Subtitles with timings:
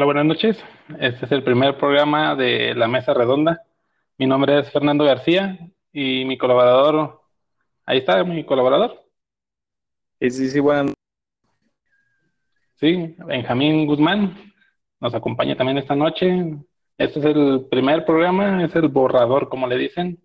[0.00, 0.64] Hola, buenas noches.
[0.98, 3.66] Este es el primer programa de La Mesa Redonda.
[4.16, 5.58] Mi nombre es Fernando García
[5.92, 7.20] y mi colaborador,
[7.84, 9.04] ahí está mi colaborador.
[10.18, 10.94] Sí, sí, sí, bueno.
[12.76, 14.54] Sí, Benjamín Guzmán
[15.00, 16.56] nos acompaña también esta noche.
[16.96, 20.18] Este es el primer programa, es el borrador, como le dicen.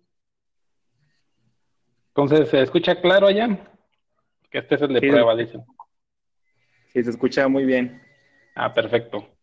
[2.14, 3.46] Entonces, ¿se escucha claro allá?
[4.50, 5.08] Que este es el de Sí.
[5.10, 5.62] prueba, dicen.
[6.94, 8.02] Sí, se escucha muy bien.
[8.54, 9.35] Ah, perfecto.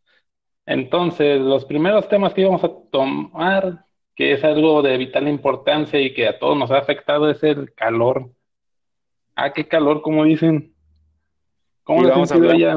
[0.66, 3.86] Entonces, los primeros temas que íbamos a tomar,
[4.16, 7.74] que es algo de vital importancia y que a todos nos ha afectado, es el
[7.74, 8.32] calor.
[9.36, 10.74] Ah, qué calor, como dicen.
[11.84, 12.56] ¿Cómo vamos a hablar.
[12.56, 12.76] allá?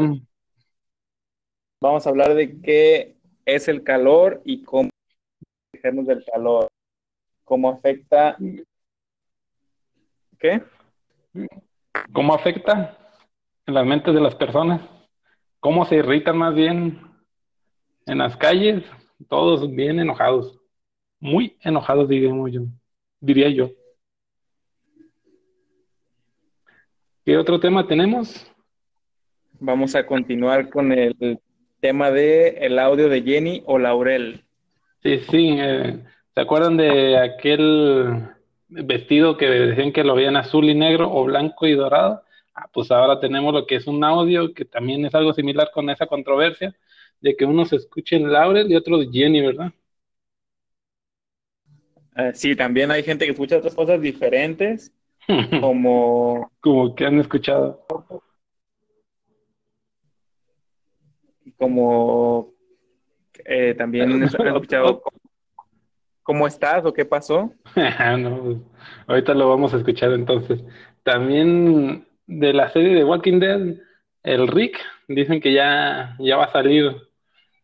[1.81, 4.91] Vamos a hablar de qué es el calor y cómo
[5.71, 6.69] protegernos del calor.
[7.45, 8.37] Cómo afecta.
[10.41, 10.61] ¿Qué?
[12.13, 12.99] ¿Cómo afecta
[13.67, 14.81] en las mentes de las personas?
[15.61, 17.06] ¿Cómo se irritan más bien
[18.07, 18.85] en las calles?
[19.29, 20.59] Todos bien enojados.
[21.21, 22.63] Muy enojados, digamos yo.
[23.21, 23.71] Diría yo.
[27.25, 28.47] ¿Qué otro tema tenemos?
[29.59, 31.41] Vamos a continuar con el
[31.81, 34.45] tema de el audio de Jenny o Laurel.
[35.03, 35.57] Sí, sí.
[35.59, 35.99] eh,
[36.35, 38.29] ¿se acuerdan de aquel
[38.69, 42.23] vestido que decían que lo veían azul y negro o blanco y dorado?
[42.55, 45.91] Ah, pues ahora tenemos lo que es un audio que también es algo similar con
[45.91, 46.75] esa controversia
[47.21, 49.73] de que uno se escuche en Laurel y otro de Jenny, ¿verdad?
[52.17, 54.93] Eh, sí, también hay gente que escucha otras cosas diferentes,
[55.61, 57.85] como, Como que han escuchado.
[61.59, 62.53] como
[63.45, 65.03] eh, también han escuchado
[66.23, 67.53] cómo estás o qué pasó.
[68.19, 68.59] No, pues,
[69.07, 70.63] ahorita lo vamos a escuchar entonces.
[71.03, 73.77] También de la serie de Walking Dead,
[74.25, 77.06] el Rick, dicen que ya, ya va a salir.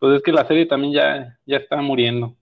[0.03, 2.35] Pues es que la serie también ya, ya está muriendo.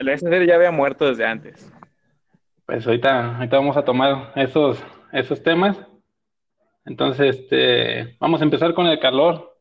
[0.00, 1.72] El SSR ya había muerto desde antes.
[2.66, 4.82] Pues ahorita, ahorita vamos a tomar esos,
[5.12, 5.78] esos temas.
[6.84, 9.56] Entonces, este, vamos a empezar con el calor.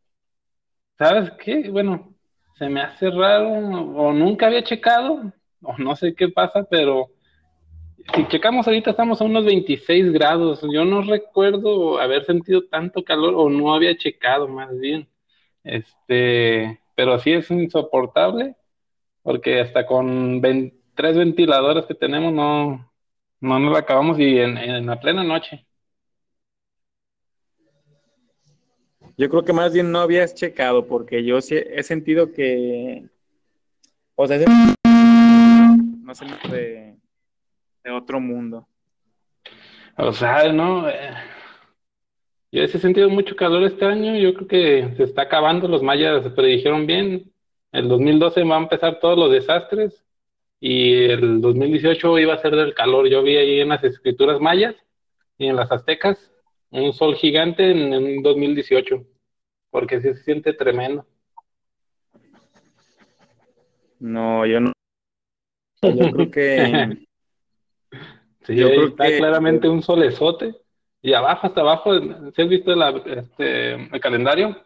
[0.98, 1.70] ¿Sabes qué?
[1.70, 2.16] Bueno,
[2.56, 5.32] se me hace raro, o nunca había checado,
[5.62, 7.12] o no sé qué pasa, pero
[8.16, 10.62] si checamos ahorita estamos a unos 26 grados.
[10.72, 15.08] Yo no recuerdo haber sentido tanto calor, o no había checado más bien.
[15.64, 18.56] Este, pero sí es insoportable,
[19.24, 20.42] porque hasta con
[20.96, 22.92] tres ventiladores que tenemos no,
[23.42, 25.66] no nos acabamos y en, la plena noche.
[29.18, 33.10] Yo creo que más bien no habías checado, porque yo sí he sentido que,
[34.16, 34.38] o sea,
[36.04, 36.98] no sé, de,
[37.88, 38.68] de otro mundo.
[39.98, 41.14] O sea, no, eh,
[42.52, 44.16] yo he sentido mucho calor este año.
[44.18, 45.68] Yo creo que se está acabando.
[45.68, 47.32] Los mayas predijeron bien.
[47.72, 50.04] El 2012 va a empezar todos los desastres
[50.60, 53.08] y el 2018 iba a ser del calor.
[53.08, 54.76] Yo vi ahí en las escrituras mayas
[55.38, 56.32] y en las aztecas
[56.70, 59.06] un sol gigante en, en 2018,
[59.70, 61.06] porque sí se siente tremendo.
[64.00, 64.74] No, yo no.
[65.82, 66.98] Yo creo que,
[68.48, 70.56] Sí, Yo creo está que- claramente un solezote.
[71.02, 71.92] Y abajo, hasta abajo,
[72.34, 74.66] ¿si has visto la- este, el calendario?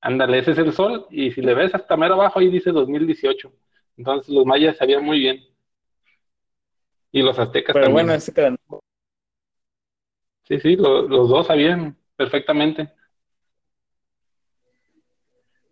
[0.00, 1.06] Ándale, ese es el sol.
[1.10, 3.52] Y si le ves hasta mero abajo, ahí dice 2018.
[3.98, 5.44] Entonces los mayas sabían muy bien.
[7.12, 8.06] Y los aztecas pero también.
[8.06, 8.80] bueno, ese calendario-
[10.48, 12.90] Sí, sí, lo- los dos sabían perfectamente.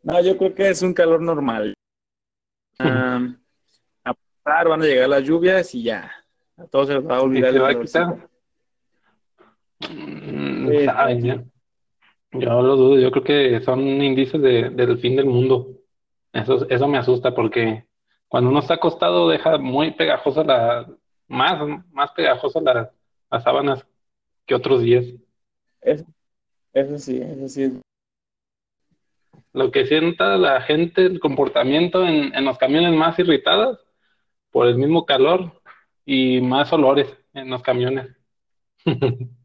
[0.03, 1.75] no, yo creo que es un calor normal.
[2.79, 3.21] Ah,
[4.05, 6.11] a pasar, van a llegar las lluvias y ya.
[6.63, 8.29] A todos se les va a Y olvidar se el va a quitar.
[9.81, 11.27] Sí, sabe, sí.
[11.27, 11.45] ya.
[12.33, 15.69] Yo lo dudo, yo creo que son indicios de- del fin del mundo.
[16.33, 17.85] Eso, eso me asusta porque
[18.29, 20.87] cuando uno está acostado deja muy pegajosa la,
[21.29, 21.61] más,
[21.91, 22.91] más pegajosa la-
[23.31, 23.87] las sábanas
[24.47, 25.05] que otros días.
[25.83, 26.05] Eso,
[26.73, 27.81] eso sí, eso sí.
[29.53, 33.79] Lo que sienta la gente, el comportamiento en, en los camiones más irritadas
[34.51, 35.61] por el mismo calor
[36.05, 38.09] y más olores en los camiones.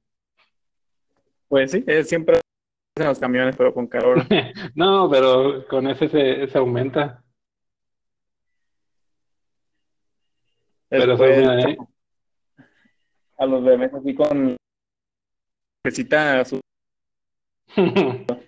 [1.50, 2.42] Pues sí, es siempre
[2.98, 4.26] en los camiones, pero con calor.
[4.76, 7.24] No, pero con ese se, se aumenta.
[10.90, 11.78] Pero Después, eso, ¿eh?
[13.38, 14.58] a los bebés así con
[15.86, 16.60] necesita su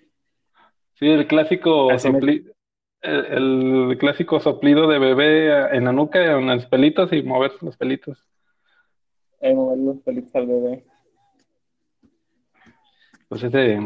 [0.94, 2.52] Sí, el clásico sopli-
[3.02, 7.76] el, el clásico soplido de bebé en la nuca, en los pelitos y mover los
[7.76, 8.18] pelitos.
[9.40, 10.84] eh, mover los pelitos al bebé.
[13.28, 13.78] Pues ese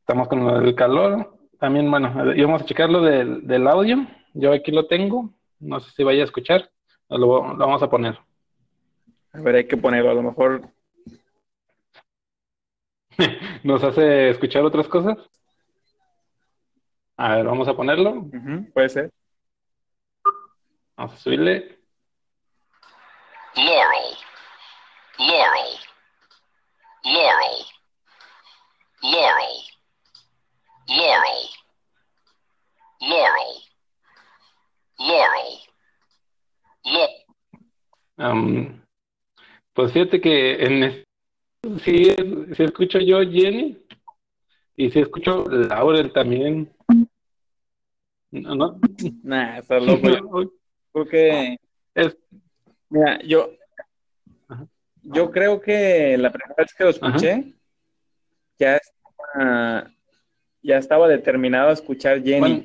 [0.00, 1.36] estamos con lo del calor.
[1.58, 4.06] También, bueno, íbamos a checar lo del, del audio.
[4.34, 5.30] Yo aquí lo tengo.
[5.60, 6.70] No sé si vaya a escuchar.
[7.08, 8.18] Lo, lo vamos a poner.
[9.32, 10.10] A ver, hay que ponerlo.
[10.10, 10.62] A lo mejor
[13.64, 15.18] nos hace escuchar otras cosas.
[17.22, 18.24] A ver, vamos a ponerlo.
[18.72, 19.10] Puede ser.
[20.96, 21.78] Vamos a subirle.
[23.56, 24.16] Laurel,
[25.18, 25.76] Laurel,
[27.04, 27.58] Laurel,
[29.02, 29.56] Laurel,
[30.88, 31.46] Laurel,
[33.00, 33.56] Laurel,
[34.98, 35.58] Laurel,
[36.84, 37.24] Laurel.
[38.16, 38.82] Am,
[39.74, 41.04] pues fíjate que en es-
[41.84, 42.14] sí,
[42.56, 43.76] sí escucho yo Jenny
[44.76, 46.72] y sí escucho Laurel también.
[48.32, 48.80] No, no,
[49.22, 50.08] Nah, está loco.
[50.08, 50.52] Yo
[50.92, 51.56] creo que.
[51.94, 52.16] Es-
[52.88, 53.50] Mira, yo.
[54.48, 54.66] Ajá.
[55.02, 57.54] Yo creo que la primera vez que lo escuché,
[58.58, 59.90] ya estaba,
[60.62, 62.38] ya estaba determinado a escuchar Jenny.
[62.40, 62.64] Bueno.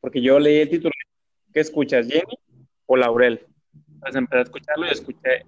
[0.00, 0.92] Porque yo leí el título.
[1.52, 2.34] ¿Qué escuchas, Jenny
[2.86, 3.40] o Laurel?
[3.94, 5.44] Entonces empecé a escucharlo y escuché.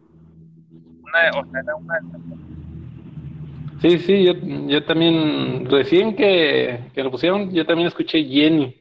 [1.03, 2.01] Una, o sea, era una
[3.81, 4.33] Sí, sí, yo,
[4.67, 8.75] yo también, recién que, que lo pusieron, yo también escuché Jenny,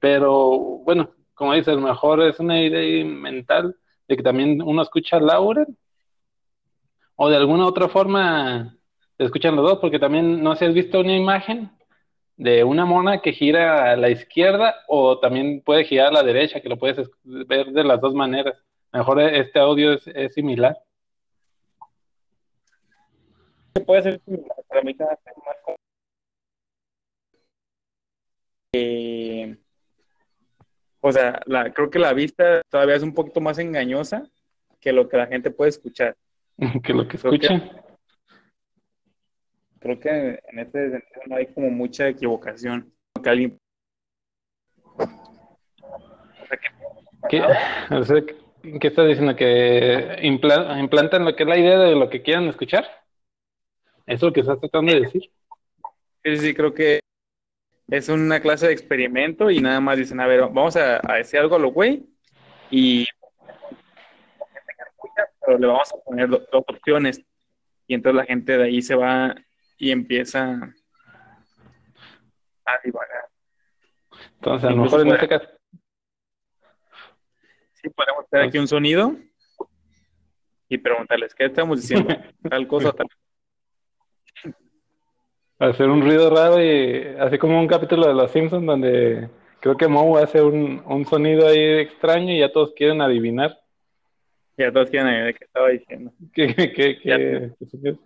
[0.00, 0.50] pero
[0.84, 3.76] bueno, como dices, a mejor es una idea mental
[4.08, 5.66] de que también uno escucha Laurel,
[7.16, 8.76] o de alguna otra forma
[9.18, 11.70] escuchan los dos, porque también no sé si has visto una imagen
[12.36, 16.60] de una mona que gira a la izquierda o también puede girar a la derecha,
[16.60, 18.54] que lo puedes es- ver de las dos maneras.
[18.92, 20.76] A mejor este audio es, es similar.
[23.86, 25.76] puede ser similar, pero a mí me hace más que-
[31.08, 34.28] o sea, la, creo que la vista todavía es un poquito más engañosa
[34.80, 36.16] que lo que la gente puede escuchar.
[36.82, 37.82] que lo que Creo que- escucha.
[39.78, 42.92] Creo que en este sentido no hay como mucha equivocación.
[43.22, 43.58] Que alguien...
[44.98, 45.06] O
[46.48, 46.68] sea, que
[47.28, 47.42] ¿Qué,
[47.94, 48.22] o sea,
[48.80, 49.34] ¿qué estás diciendo?
[49.36, 52.84] ¿Que impla- implantan lo que es la idea de lo que quieran escuchar?
[54.06, 55.30] ¿Eso es lo que estás tratando de decir?
[56.24, 57.00] Sí, sí, creo que
[57.88, 61.38] es una clase de experimento y nada más dicen, a ver, vamos a, a decir
[61.40, 62.04] algo a lo güey
[62.70, 63.04] y
[65.44, 67.20] pero le vamos a poner do- dos opciones
[67.86, 69.34] y entonces la gente de ahí se va
[69.78, 70.74] y empieza
[72.64, 73.28] a divagar.
[74.34, 75.46] Entonces, a lo mejor en este caso,
[77.74, 79.14] Sí, podemos hacer aquí un sonido
[80.68, 82.08] y preguntarles, ¿qué estamos diciendo?
[82.50, 83.06] Tal cosa, tal.
[85.58, 89.28] Hacer un ruido raro y así como un capítulo de Los Simpsons donde
[89.60, 93.58] creo que Moe hace un, un sonido ahí extraño y ya todos quieren adivinar
[94.58, 96.12] Ya todos quieren de qué estaba diciendo.
[96.34, 97.96] qué, qué, qué-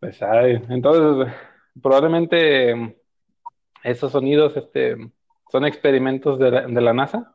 [0.00, 0.62] Pues sabe.
[0.68, 1.32] Entonces,
[1.82, 2.96] probablemente
[3.82, 4.96] esos sonidos este,
[5.50, 7.34] son experimentos de la, de la NASA.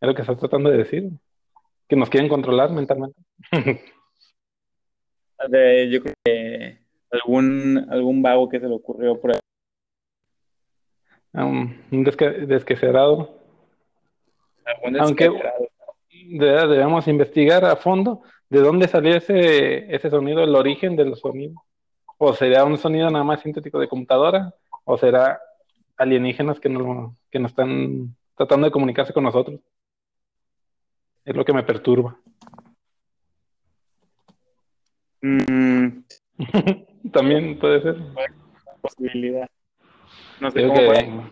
[0.00, 1.10] Es lo que estás tratando de decir.
[1.88, 3.20] Que nos quieren controlar mentalmente.
[5.42, 6.39] Yo creo que
[7.10, 9.38] algún, algún vago que se le ocurrió por ahí.
[11.32, 13.38] Um, un desque- desquecerado.
[14.64, 15.68] Algún Aunque- desquebrado.
[16.10, 21.64] De- debemos investigar a fondo de dónde salió ese, ese sonido, el origen del sonido.
[22.18, 24.54] O será un sonido nada más sintético de computadora,
[24.84, 25.40] o será
[25.96, 29.60] alienígenas que nos, que nos están tratando de comunicarse con nosotros.
[31.24, 32.16] Es lo que me perturba.
[35.22, 36.04] Mm,
[37.12, 37.96] También puede ser.
[38.80, 39.48] posibilidad.
[40.40, 41.30] No sé Creo cómo que-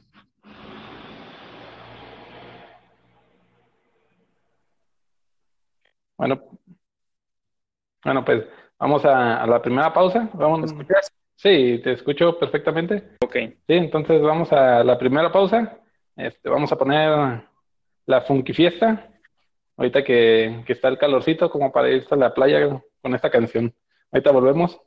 [6.17, 6.43] Bueno,
[8.05, 8.45] bueno, pues
[8.79, 10.25] vamos a, a la primera pausa.
[10.35, 10.65] ¿Me Vamos.
[10.65, 11.13] escuchas?
[11.37, 13.11] Sí, te escucho perfectamente.
[13.23, 13.37] Ok.
[13.37, 15.79] Sí, entonces vamos a la primera pausa.
[16.17, 17.45] Este, vamos a poner
[18.07, 19.09] la Funky Fiesta.
[19.77, 23.73] Ahorita que, que está el calorcito, como para irse a la playa con esta canción.
[24.11, 24.81] Ahorita volvemos.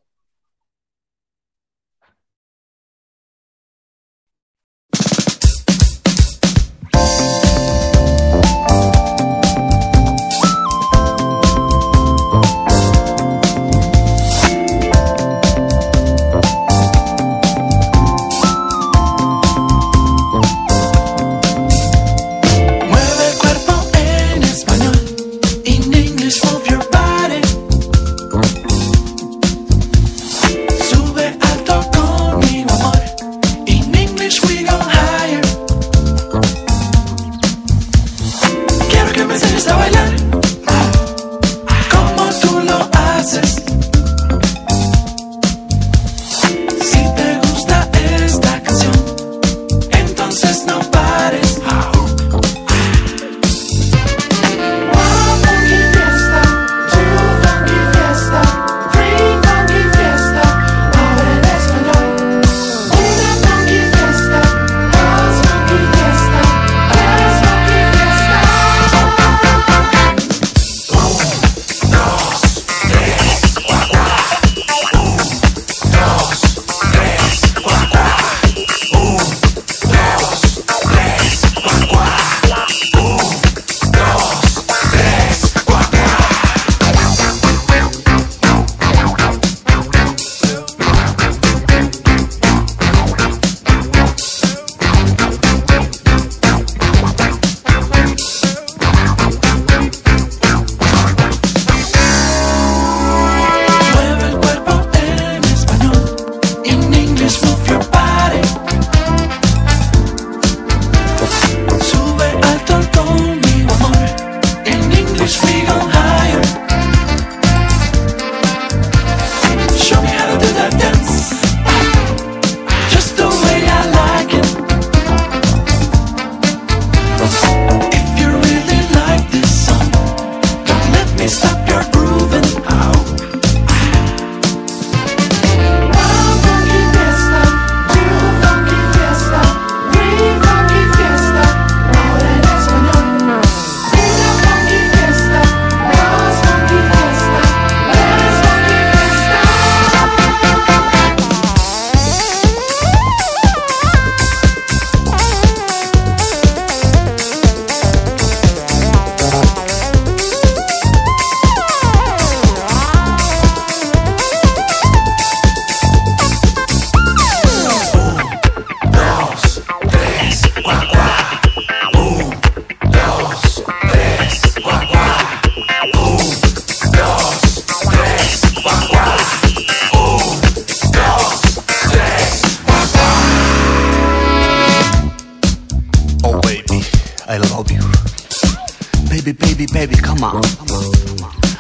[189.88, 190.44] Baby, come on.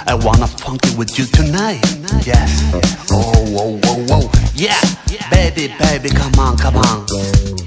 [0.05, 1.81] I wanna funk it with you tonight.
[2.23, 2.61] Yes.
[3.09, 4.31] Oh, whoa, whoa, whoa.
[4.53, 4.79] Yeah.
[5.31, 7.60] Baby, baby, come on, come on.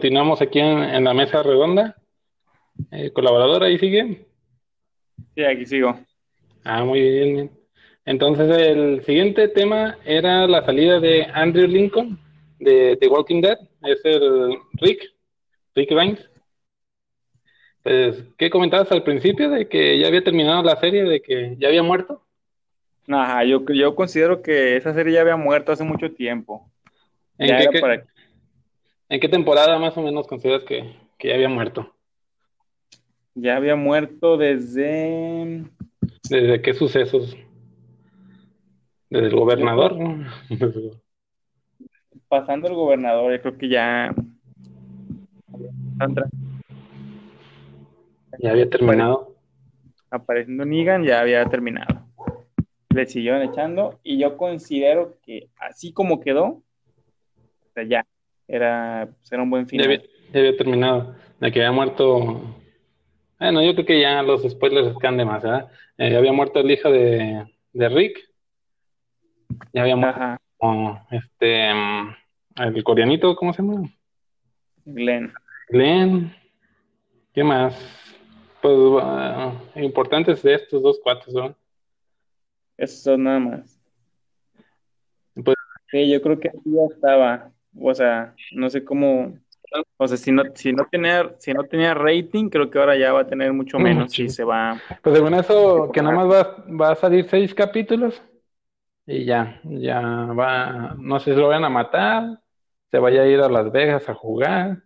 [0.00, 1.94] Continuamos aquí en, en la mesa redonda.
[2.90, 4.26] Eh, colaborador, ahí sigue.
[5.34, 6.00] Sí, aquí sigo.
[6.64, 7.50] Ah, muy bien, bien.
[8.06, 12.18] Entonces, el siguiente tema era la salida de Andrew Lincoln
[12.58, 13.58] de The Walking Dead.
[13.82, 15.02] Es el Rick,
[15.74, 16.30] Rick Grimes.
[17.82, 21.68] Pues, ¿qué comentabas al principio de que ya había terminado la serie, de que ya
[21.68, 22.22] había muerto?
[23.06, 26.70] Ajá, yo, yo considero que esa serie ya había muerto hace mucho tiempo.
[27.36, 28.06] ¿En Ya qué, era qué- para-
[29.10, 31.94] en qué temporada más o menos consideras que, que ya había muerto?
[33.34, 35.64] ya había muerto desde...
[36.28, 37.36] ¿Desde qué sucesos?
[39.08, 39.96] ¿Desde el gobernador?
[39.96, 40.26] ¿no?
[42.28, 44.14] pasando el gobernador, yo creo que ya...
[48.38, 49.34] ya había terminado.
[50.10, 52.06] Apareciendo Negan, ya había terminado.
[52.90, 56.62] Le siguieron echando y yo considero que así como quedó, o
[57.74, 58.06] sea, ya,
[58.54, 59.86] era, pues, era un buen Ya final.
[59.86, 60.02] había,
[60.32, 61.14] ya había terminado.
[61.40, 62.56] De que había muerto.
[63.38, 65.70] Bueno, yo creo que ya los spoilers quedan de más, ¿verdad?
[65.96, 68.18] Eh, había muerto el hijo de, de Rick.
[69.72, 71.70] Ya había muerto Ajá, este.
[71.70, 73.88] el coreanito, ¿cómo se llama?
[74.84, 75.32] Glenn.
[75.68, 76.34] Glenn.
[77.32, 77.74] ¿Qué más?
[78.60, 78.74] Pues
[79.76, 81.56] importantes de estos dos cuates, ¿no?
[82.76, 83.80] Eso nada más.
[85.42, 85.56] Pues-
[85.90, 87.50] Sí, yo creo que así ya estaba.
[87.78, 89.34] O sea, no sé cómo.
[89.96, 93.12] O sea, si no, si no tenía, si no tenía rating, creo que ahora ya
[93.12, 94.22] va a tener mucho menos Mucho.
[94.22, 94.76] si se va.
[95.02, 98.20] Pues según eso, que nada más va, va a salir seis capítulos
[99.06, 102.40] y ya, ya va, no sé si lo vayan a matar,
[102.90, 104.82] se vaya a ir a Las Vegas a jugar,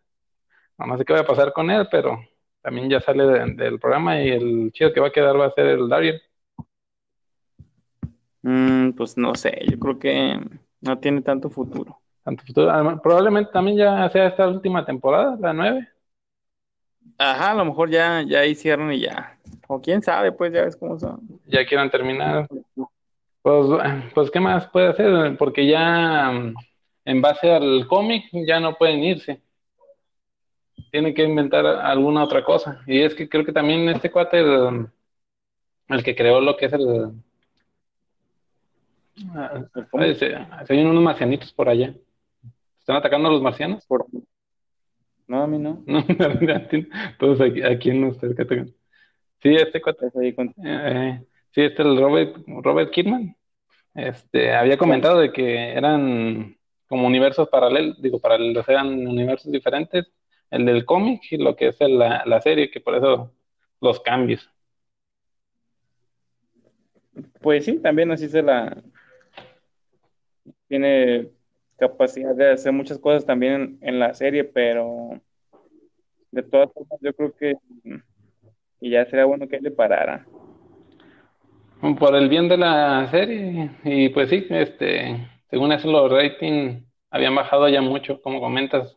[0.78, 2.18] no sé qué va a pasar con él, pero
[2.62, 5.52] también ya sale de- del programa y el chido que va a quedar va a
[5.52, 6.20] ser el Daryl.
[8.42, 10.38] Mm, pues no sé, yo creo que
[10.82, 12.00] no tiene tanto futuro.
[12.24, 15.88] Tanto futuro- además, probablemente también ya sea esta última temporada, la nueve.
[17.18, 19.38] Ajá, a lo mejor ya, ya hicieron y ya.
[19.68, 21.20] O quién sabe, pues ya ves cómo son.
[21.46, 22.48] ya quieran terminar.
[23.42, 23.66] Pues,
[24.14, 25.36] pues, ¿qué más puede hacer?
[25.36, 26.32] Porque ya
[27.04, 29.42] en base al cómic ya no pueden irse.
[30.90, 32.80] Tienen que inventar alguna otra cosa.
[32.86, 34.86] Y es que creo que también este cuate, el,
[35.88, 37.12] el que creó lo que es el...
[39.34, 39.62] ah,
[39.92, 40.30] El se,
[40.66, 41.94] se oyen unos marcianitos por allá.
[42.84, 43.86] ¿Están atacando a los marcianos?
[43.86, 44.04] Por-
[45.26, 45.82] No, a mí no.
[45.86, 46.04] No,
[47.18, 48.66] todos aquí, aquí en ustedes que atacan.
[49.42, 50.10] Sí, este cuate.
[50.20, 53.34] Ahí con- Eh, sí, este el Robert, Robert Kidman,
[53.94, 60.04] este, había comentado de que eran como universos paralelos, digo, paralelos, eran universos diferentes,
[60.50, 63.32] el del cómic y lo que es el- la, la serie, que por eso
[63.80, 64.50] los cambios.
[67.40, 68.76] Pues sí, también así se la
[70.68, 71.30] tiene
[71.88, 75.20] capacidad de hacer muchas cosas también en, la serie, pero
[76.30, 77.54] de todas formas yo creo que,
[78.80, 80.26] que ya sería bueno que le parara.
[81.98, 87.34] Por el bien de la serie, y pues sí, este, según eso los ratings habían
[87.34, 88.96] bajado ya mucho, como comentas,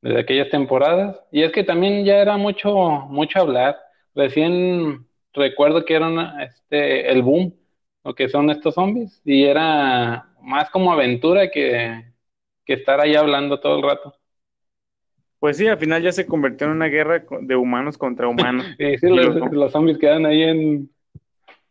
[0.00, 1.20] desde aquellas temporadas.
[1.32, 2.72] Y es que también ya era mucho,
[3.08, 3.76] mucho hablar.
[4.14, 7.52] Recién recuerdo que era una- este, el boom,
[8.04, 12.04] lo que son estos zombies, y era más como aventura que,
[12.64, 14.14] que estar ahí hablando todo el rato.
[15.38, 18.66] Pues sí, al final ya se convirtió en una guerra de humanos contra humanos.
[18.78, 20.90] Y sí, Y los, los- los zombies quedan ahí en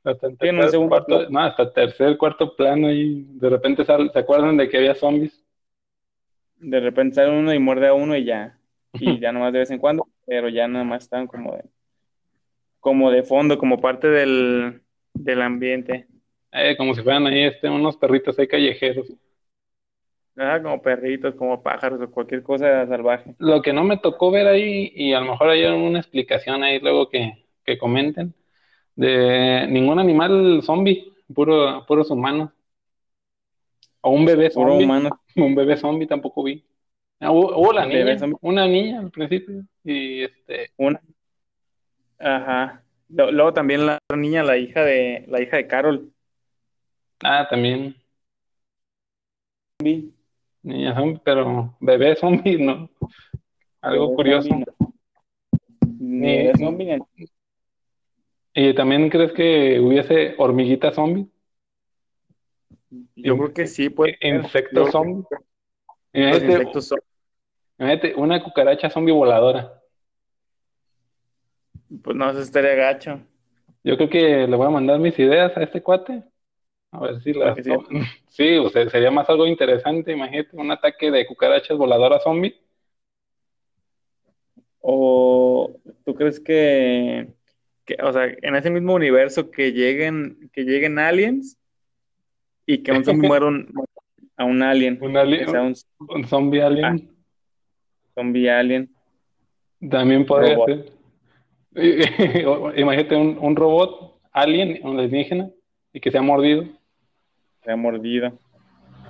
[0.03, 1.29] hasta Sí, en tercer, segundo cuarto, plano.
[1.29, 5.43] no, hasta tercer, cuarto plano y de repente sal- se acuerdan de que había zombies.
[6.57, 8.59] de repente sale uno y muerde a uno y ya.
[8.97, 11.63] Y ya nomás de vez en cuando, pero ya nada más están como de,
[12.79, 16.07] como de fondo, como parte del, del ambiente.
[16.53, 19.07] Eh, como si fueran ahí este, unos perritos ahí callejeros.
[20.37, 23.35] Ah, como perritos, como pájaros o cualquier cosa salvaje.
[23.39, 26.79] Lo que no me tocó ver ahí, y a lo mejor hay una explicación ahí
[26.79, 28.33] luego que, que comenten,
[28.95, 32.51] de ningún animal zombie, puro, puros humanos.
[34.01, 34.85] O un bebé Puro zombie.
[34.85, 35.09] humano.
[35.35, 36.63] Un bebé zombie tampoco vi.
[37.19, 39.63] Ah, hubo, hubo la niña, una niña al principio.
[39.83, 41.01] Y este, Una.
[42.19, 42.83] Ajá.
[43.09, 46.12] Luego también la niña, la hija de, la hija de Carol.
[47.23, 47.95] Ah, también
[49.79, 50.13] Zombie.
[50.63, 52.89] niña zombie, pero bebé zombie, ¿no?
[53.81, 54.47] Algo Bebé curioso.
[54.49, 54.93] zombie, no.
[55.99, 56.85] Ni bebé zombie,
[57.17, 57.25] ni-
[58.55, 61.27] ¿Y también crees que hubiese hormiguita zombie?
[63.15, 64.35] Yo creo que sí, puede ser.
[64.35, 65.25] Insecto zombie.
[66.13, 66.71] Imagínate,
[67.79, 69.81] imagínate una cucaracha zombie voladora.
[72.03, 73.19] Pues no, eso estaría gacho.
[73.83, 76.23] Yo creo que le voy a mandar mis ideas a este cuate.
[76.93, 77.71] A ver si que sí.
[78.29, 80.11] Sí, o sea, sería más algo interesante.
[80.11, 82.55] Imagínate un ataque de cucarachas voladoras zombie.
[84.79, 85.75] ¿O
[86.05, 87.27] tú crees que,
[87.85, 91.57] que, o sea, en ese mismo universo que lleguen, que lleguen aliens
[92.65, 93.73] y que un zombie muera un-
[94.37, 94.99] a un alien?
[95.01, 95.73] Un, alien- sea un
[96.09, 96.85] un zombie alien.
[96.85, 96.97] Ah.
[98.15, 98.89] zombie alien.
[99.89, 100.67] También podría Robot.
[100.69, 100.93] ser.
[102.77, 105.49] Imagínate un, un robot alien, un alienígena,
[105.91, 106.65] y que sea mordido.
[107.63, 108.31] Sea mordido.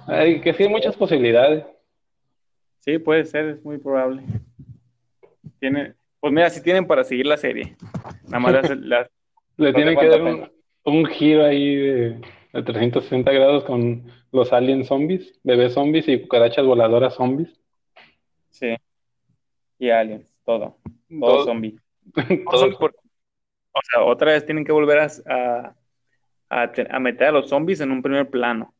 [0.07, 1.65] Ay, que sí hay muchas posibilidades.
[2.79, 4.23] Sí, puede ser, es muy probable.
[5.59, 7.75] Tiene, pues mira, si tienen para seguir la serie.
[8.25, 9.09] Nada más las, las-
[9.57, 10.51] Le No tienen que dar un,
[10.83, 12.21] un giro ahí de,
[12.53, 17.49] de 360 grados con los alien zombies, bebés zombies y cucarachas voladoras zombies.
[18.49, 18.75] sí.
[19.79, 20.77] Y aliens, todo.
[21.09, 21.77] Todo Todo- zombie.
[22.51, 22.77] todo-
[23.75, 25.75] o sea, otra vez tienen que volver a, a,
[26.49, 28.73] a te- a meter a los zombies en un primer plano.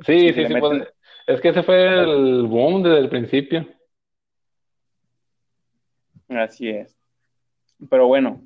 [0.00, 0.52] Sí, sí, sí.
[0.52, 0.94] meten- pues,
[1.26, 3.66] es que ese fue el boom desde el principio.
[6.28, 6.96] Así es.
[7.88, 8.44] Pero bueno,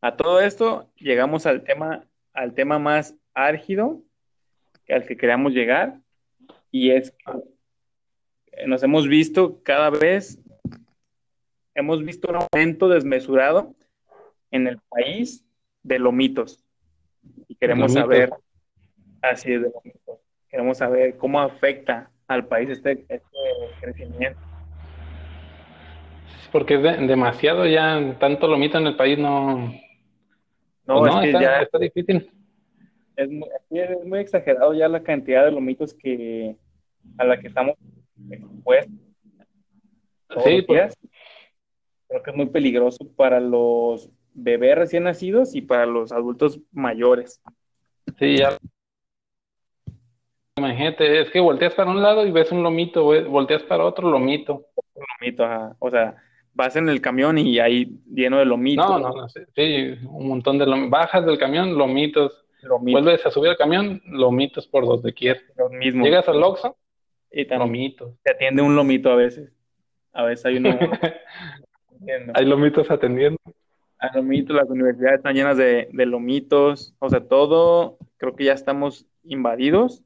[0.00, 4.02] a todo esto llegamos al tema, al tema más álgido
[4.88, 6.00] al que queríamos llegar,
[6.70, 10.40] y es que nos hemos visto cada vez,
[11.74, 13.74] hemos visto un aumento desmesurado
[14.50, 15.44] en el país
[15.82, 16.64] de lomitos.
[17.60, 18.30] Queremos saber,
[19.22, 20.20] así es, de lomitos.
[20.48, 23.26] Queremos saber cómo afecta al país este, este
[23.80, 24.40] crecimiento.
[26.52, 29.72] Porque es de- demasiado ya, tanto lomito en el país no,
[30.86, 32.30] No, pues es que está, ya está difícil.
[33.16, 36.56] es muy, es muy exagerado ya la cantidad de lomitos que
[37.18, 37.74] a la que estamos
[38.30, 38.94] expuestos
[40.28, 40.96] todos Sí, los pues.
[42.08, 47.40] Creo que es muy peligroso para los bebés recién nacidos y para los adultos mayores.
[48.18, 48.56] sí, ya.
[50.56, 54.66] Imagínate, es que volteas para un lado y ves un lomito, volteas para otro lomito.
[55.20, 55.76] Lomito, ajá.
[55.78, 56.16] O sea,
[56.52, 58.88] vas en el camión y hay lleno de lomitos.
[58.88, 60.90] No, no, no, sí, sí, un montón de lomitos.
[60.90, 62.44] Bajas del camión, lomitos.
[62.62, 65.40] Lomitos, Vuelves a subir al camión, lomitos por donde quieras.
[65.56, 66.04] los mismos.
[66.04, 66.76] Llegas al Oxxo,
[67.30, 68.14] y también lomitos.
[68.24, 69.52] te atiende un lomito a veces.
[70.12, 70.70] A veces hay uno.
[72.34, 73.38] Hay lomitos atendiendo.
[74.00, 76.94] Hay lomitos, las universidades están llenas de, de lomitos.
[77.00, 80.04] O sea, todo, creo que ya estamos invadidos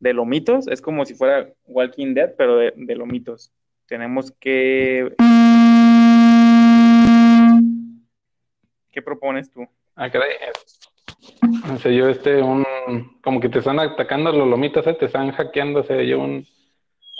[0.00, 0.66] de lomitos.
[0.66, 3.52] Es como si fuera Walking Dead, pero de, de lomitos.
[3.86, 5.14] Tenemos que...
[8.90, 9.68] ¿Qué propones tú?
[9.94, 10.30] Ah, caray.
[11.82, 12.64] Se yo este, un,
[13.22, 14.94] como que te están atacando los lomitos, ¿eh?
[14.94, 16.46] te están hackeando, se yo un,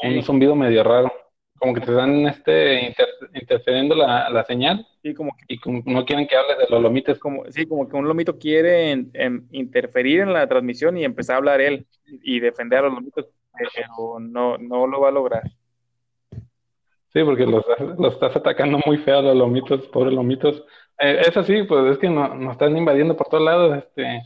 [0.04, 1.12] un zumbido medio raro.
[1.58, 5.82] Como que te están este, inter- interfiriendo la, la señal Sí, como que, y como
[5.86, 7.16] no quieren que hables de los lomitos.
[7.20, 11.34] como, sí, como que un lomito quiere en- en interferir en la transmisión y empezar
[11.34, 11.86] a hablar él
[12.24, 15.44] y defender a los lomitos, pero no, no lo va a lograr.
[17.12, 17.64] Sí, porque los,
[17.98, 20.64] los estás atacando muy feo a los lomitos, pobres lomitos.
[20.98, 24.22] Eh, eso sí, pues es que no- nos están invadiendo por todos lados, este,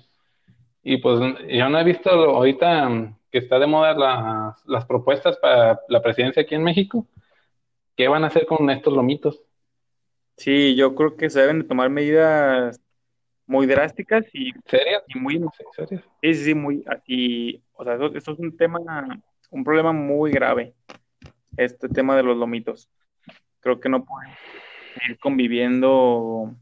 [0.82, 5.78] y pues yo no he visto ahorita que está de moda las, las propuestas para
[5.88, 7.06] la presidencia aquí en México.
[7.96, 9.42] ¿Qué van a hacer con estos lomitos?
[10.40, 12.81] Sí, yo creo que se deben de tomar medidas
[13.46, 15.03] muy drásticas y, ¿Serias?
[15.07, 15.38] y muy
[15.76, 16.03] serias.
[16.22, 18.81] Sí, sí, muy así, o sea, eso, eso es un tema,
[19.50, 20.72] un problema muy grave,
[21.59, 22.88] este tema de los lomitos.
[23.61, 24.31] Creo que no pueden
[24.94, 26.55] seguir conviviendo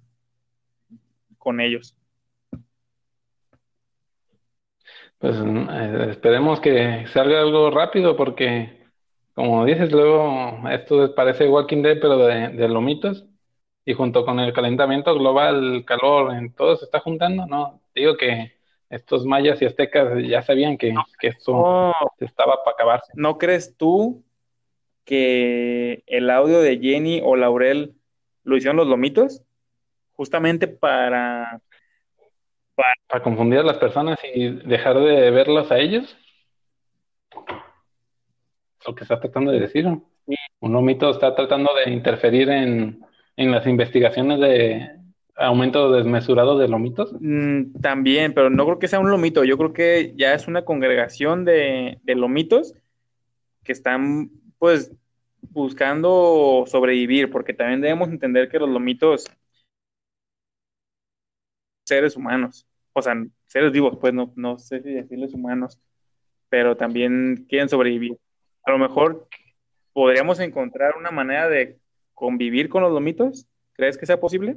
[1.39, 1.97] con ellos.
[5.19, 8.77] Pues mm, eh, esperemos que salga algo rápido porque
[9.35, 13.25] como dices, luego esto parece Walking Dead, pero de, de lomitos.
[13.85, 17.81] Y junto con el calentamiento global, el calor, en todo se está juntando, ¿no?
[17.95, 18.59] Digo que
[18.91, 23.13] estos mayas y aztecas ya sabían que, que esto No, estaba para acabarse.
[23.15, 24.25] ¿no crees tú
[25.05, 27.95] que el audio de Jenny o Laurel
[28.45, 29.43] lo hicieron los lomitos?
[30.13, 31.61] Justamente para...
[33.09, 36.17] Para confundir a las personas y dejar de verlos a ellos.
[38.87, 39.87] Lo que está tratando de decir.
[39.87, 43.05] Un lomito está tratando de interferir en,
[43.39, 44.91] en las investigaciones de
[45.37, 47.15] aumento desmesurado de lomitos.
[47.21, 50.65] Mm, también, pero no creo que sea un lomito, yo creo que ya es una
[50.65, 52.75] congregación de, de lomitos
[53.63, 54.93] que están pues
[55.41, 59.27] buscando sobrevivir, porque también debemos entender que los lomitos
[61.87, 63.15] seres humanos, o sea,
[63.47, 65.81] seres vivos, pues no, no sé si decirles humanos,
[66.49, 68.19] pero también quieren sobrevivir.
[68.65, 69.29] A lo mejor
[69.93, 71.79] podríamos encontrar una manera de
[72.19, 73.47] convivir con los lomitos.
[73.75, 74.57] ¿Crees que sea posible?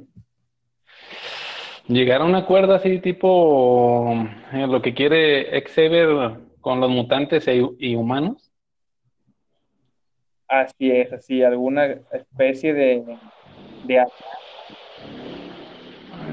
[1.86, 4.14] Llegar a un acuerdo así tipo
[4.52, 8.52] eh, lo que quiere Exever con los mutantes e- y humanos.
[10.48, 13.18] Así es, así, alguna especie de,
[13.84, 14.06] de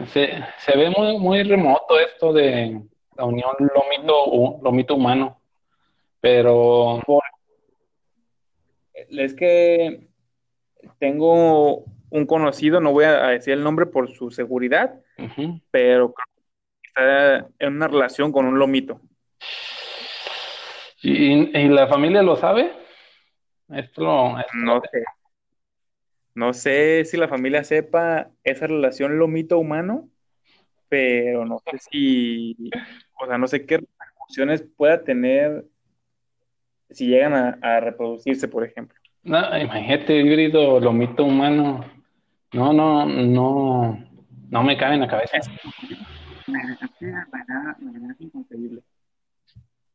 [0.07, 2.81] Se, se ve muy, muy remoto esto de
[3.15, 5.39] la unión lomito, lomito humano,
[6.19, 7.01] pero
[9.09, 10.08] Es que
[10.99, 15.61] tengo un conocido, no voy a decir el nombre por su seguridad, ujú.
[15.71, 16.27] pero creo
[16.81, 18.99] que está en una relación con un lomito.
[21.01, 22.71] ¿Y, y la familia lo sabe?
[23.69, 25.03] Esto lo, esto No sé.
[26.35, 30.09] No sé si la familia sepa esa relación lomito-humano,
[30.87, 32.55] pero no sé si,
[33.21, 35.65] o sea, no sé qué repercusiones pueda tener
[36.89, 38.98] si llegan a, a reproducirse, por ejemplo.
[39.23, 41.85] No, imagínate, híbrido, lomito humano.
[42.53, 44.03] No, no, no,
[44.49, 45.37] no me cabe en la cabeza.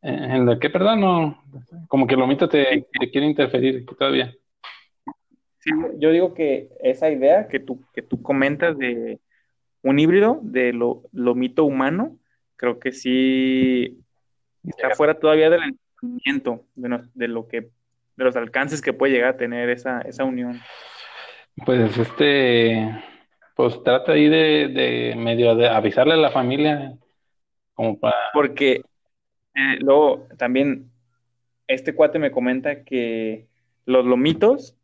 [0.02, 1.00] Eh, ¿En la qué, perdón?
[1.00, 1.42] No,
[1.88, 4.32] como que el lomito te, te quiere interferir todavía.
[5.60, 9.18] Sí, yo digo que esa idea que tú, que tú comentas de
[9.82, 12.18] un híbrido de lo, lomito humano,
[12.56, 13.98] creo que sí
[14.62, 17.70] está fuera todavía del entendimiento de, no- de lo que,
[18.16, 20.60] de los alcances que puede llegar a tener esa, esa unión.
[21.64, 23.02] Pues este,
[23.54, 26.94] pues trata ahí de, de medio de avisarle a la familia,
[27.74, 28.82] como para, Porque
[29.54, 30.90] eh, luego también
[31.66, 33.46] este cuate me comenta que
[33.86, 34.76] los lomitos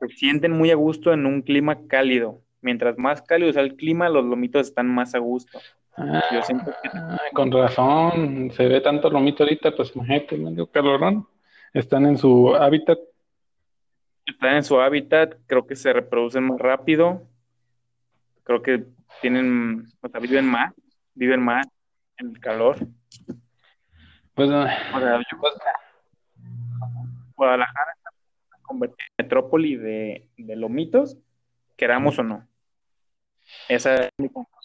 [0.00, 2.40] se sienten muy a gusto en un clima cálido.
[2.60, 5.58] Mientras más cálido sea el clima, los lomitos están más a gusto.
[5.96, 6.88] ah, Yo siento que
[7.34, 11.26] con razón, se ve tanto lomito ahorita, pues imagínate, medio calorón,
[11.72, 12.98] están en su hábitat.
[14.26, 17.26] están en su hábitat, creo que se reproducen más rápido,
[18.44, 18.84] creo que
[19.20, 20.74] tienen, o sea, viven más,
[21.14, 21.66] viven más
[22.18, 22.76] en el calor.
[24.34, 25.54] Pues, O sea, yo pues,
[27.36, 31.18] Guadalajara está convertida en metrópoli de, de lomitos,
[31.76, 32.46] queramos o no.
[33.68, 34.61] Esa es mi conclusión.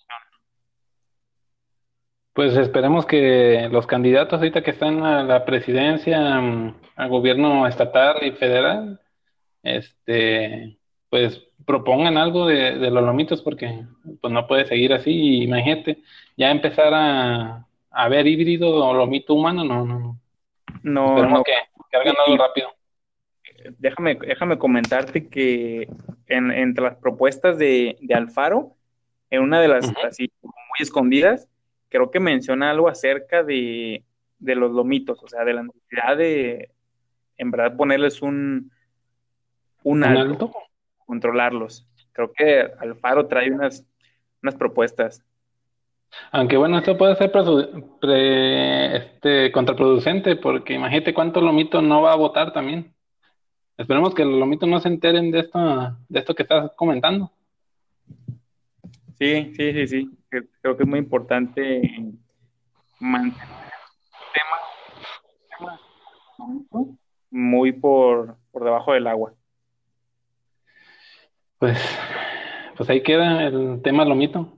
[2.38, 8.17] Pues esperemos que los candidatos ahorita que están a la presidencia, mm, al gobierno estatal
[8.21, 9.02] y federal,
[9.63, 10.78] este,
[11.10, 13.84] pues propongan algo de, de los lomitos porque
[14.21, 15.10] pues no puede seguir así.
[15.10, 15.97] Y imagínate,
[16.38, 20.19] ya empezar a, a ver híbrido o lomito humano, no, no, no.
[20.84, 21.54] No, Esperemos no, que,
[21.89, 22.69] que hagan algo rápido.
[23.80, 25.89] déjame, déjame comentarte que
[26.28, 28.76] en, entre las propuestas de, de Alfaro,
[29.32, 29.95] en una de las Ujú.
[30.06, 31.50] así muy escondidas,
[31.89, 34.04] creo que menciona algo acerca de,
[34.39, 36.71] de los lomitos, o sea, de la necesidad de,
[37.38, 38.71] en verdad, ponerles un,
[39.84, 40.54] un ¿Un alto, alto?
[41.06, 41.88] controlarlos.
[42.12, 43.86] Creo que Alfaro trae unas,
[44.41, 45.23] unas propuestas.
[46.32, 52.17] Aunque bueno, esto puede ser pre- este, contraproducente, porque imagínate cuánto lomito no va a
[52.17, 52.93] votar también.
[53.78, 55.60] Esperemos que los lomitos no se enteren de esto,
[56.10, 57.32] de esto que estás comentando.
[59.18, 60.18] Sí, sí, sí, sí.
[60.30, 61.82] Creo, que es muy importante
[63.00, 63.48] mantener
[64.34, 64.62] temas,
[65.58, 66.88] temas
[67.32, 69.34] muy por, por debajo del agua.
[71.60, 71.80] Pues,
[72.76, 74.58] pues ahí queda el tema lomito.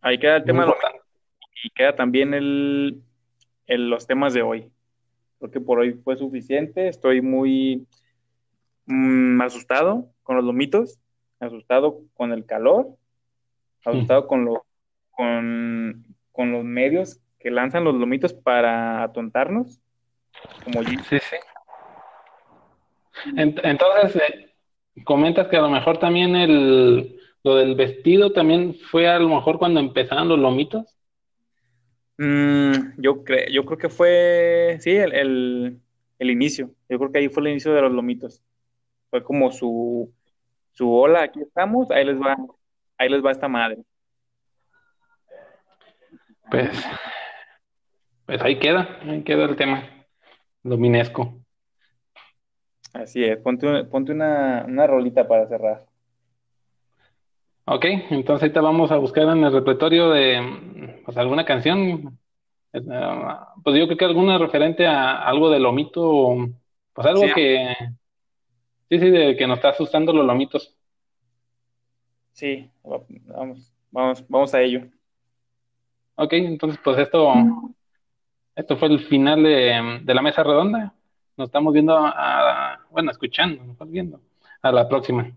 [0.00, 1.04] Ahí queda el Muy tema de lo importante.
[1.64, 3.02] y queda también el,
[3.66, 4.70] el- los temas de hoy.
[5.38, 6.88] Creo que por hoy fue suficiente.
[6.88, 7.86] Estoy muy
[8.86, 10.98] mm, asustado con los lomitos,
[11.40, 12.96] asustado con el calor,
[13.86, 14.64] asustado con, lo,
[15.10, 19.80] con, con los medios que lanzan los lomitos para atontarnos,
[20.64, 21.36] como Jim Sí, sí.
[23.36, 24.54] Ent- entonces, eh,
[25.04, 29.58] comentas que a lo mejor también el, lo del vestido también fue a lo mejor
[29.58, 30.96] cuando empezaron los lomitos.
[32.18, 35.80] Mm, yo, cre- yo creo que fue, sí, el, el,
[36.18, 36.70] el inicio.
[36.88, 38.42] Yo creo que ahí fue el inicio de los lomitos.
[39.10, 40.12] Fue como su,
[40.72, 42.36] su hola, aquí estamos, ahí les va,
[42.98, 43.78] ahí les va esta madre.
[46.50, 46.70] Pues,
[48.24, 49.82] pues ahí queda, ahí queda el tema
[50.62, 51.40] dominesco.
[52.92, 55.84] Así es, ponte, ponte una, una rolita para cerrar.
[57.66, 62.16] Ok, entonces ahorita vamos a buscar en el repertorio de pues, alguna canción.
[62.72, 62.80] Eh,
[63.64, 66.36] Pues yo creo que alguna referente a algo de lomito,
[66.92, 67.32] pues algo Sí.
[67.34, 67.74] que,
[68.88, 70.75] sí, sí, de que nos está asustando los lomitos.
[72.36, 74.82] Sí, va- vamos, vamos, vamos a ello.
[76.16, 77.32] Ok, entonces pues esto,
[78.54, 80.92] esto fue el final de, de la mesa redonda.
[81.38, 84.20] Nos estamos viendo a, bueno, escuchando, mejor viendo,
[84.60, 85.30] a la próxima.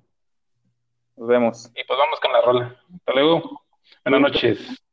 [1.15, 1.71] Nos vemos.
[1.73, 2.75] Y pues vamos con la rola.
[2.93, 3.61] Hasta luego.
[4.03, 4.83] Buenas noches.